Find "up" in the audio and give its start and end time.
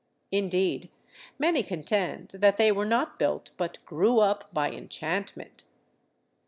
4.19-4.51